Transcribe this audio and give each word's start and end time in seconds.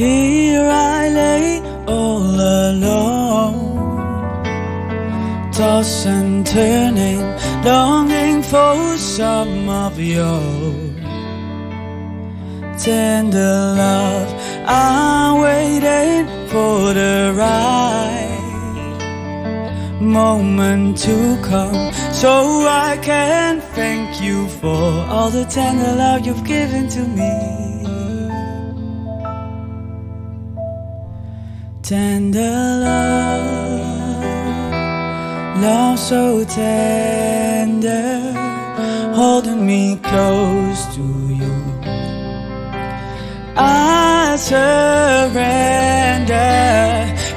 Here 0.00 0.66
I 0.66 1.10
lay 1.10 1.60
all 1.86 2.22
alone, 2.22 3.92
tossing 5.52 6.12
and 6.12 6.46
turning, 6.46 7.20
longing 7.62 8.42
for 8.42 8.96
some 8.96 9.68
of 9.68 10.00
your 10.00 10.40
tender 12.78 13.74
love. 13.76 14.28
I'm 14.66 15.42
waiting 15.42 16.26
for 16.48 16.94
the 16.94 17.34
right 17.36 18.38
moment 20.00 20.96
to 21.04 21.38
come 21.44 21.92
so 22.14 22.64
I 22.66 22.98
can 23.02 23.60
thank 23.76 24.22
you 24.22 24.48
for 24.48 24.80
all 25.12 25.28
the 25.28 25.44
tender 25.44 25.92
love 25.94 26.24
you've 26.24 26.44
given 26.44 26.88
to 26.88 27.06
me. 27.06 27.69
Tender 31.90 32.40
love, 32.86 33.82
love 35.60 35.98
so 35.98 36.44
tender, 36.44 38.32
holding 39.12 39.66
me 39.66 39.96
close 39.96 40.86
to 40.94 41.02
you. 41.34 41.52
I 43.56 44.36
surrender, 44.38 44.70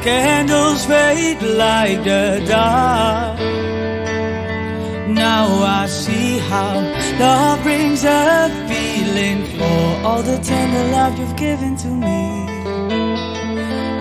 candles 0.03 0.85
fade 0.85 1.41
like 1.41 2.03
the 2.03 2.45
dark. 2.47 3.39
Now 5.09 5.47
I 5.63 5.87
see 5.87 6.37
how 6.37 6.75
love 7.19 7.63
brings 7.63 8.03
a 8.03 8.51
feeling 8.69 9.47
for 9.57 10.05
all 10.05 10.21
the 10.21 10.37
tender 10.37 10.91
love 10.91 11.17
you've 11.17 11.35
given 11.37 11.75
to 11.77 11.87
me. 11.87 12.82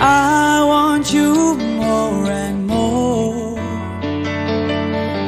I 0.05 0.65
want 0.65 1.15
you 1.15 1.55
more 1.55 2.27
and 2.27 2.67
more. 2.67 3.55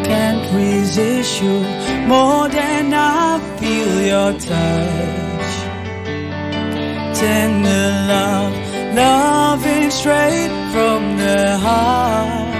Can't 0.02 0.52
resist 0.52 1.40
you 1.40 1.60
more 2.08 2.48
than 2.48 2.92
I 2.92 3.38
feel 3.60 4.00
your 4.00 4.32
touch. 4.32 5.54
Tender 7.16 7.86
love, 8.10 8.52
loving 8.96 9.92
straight 9.92 10.50
from 10.72 11.18
the 11.18 11.56
heart. 11.56 12.50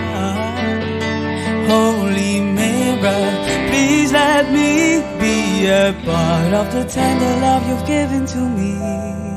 Holy 1.67 2.41
mirror, 2.41 3.27
please 3.71 4.13
let 4.13 4.53
me 4.53 5.03
be 5.19 5.67
a 5.67 5.93
part 6.05 6.55
of 6.55 6.73
the 6.73 6.85
tender 6.85 7.41
love 7.41 7.67
you've 7.69 7.87
given 7.89 8.25
to 8.27 8.39
me. 8.39 9.34